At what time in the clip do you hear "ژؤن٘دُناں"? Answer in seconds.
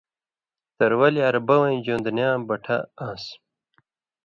1.85-2.33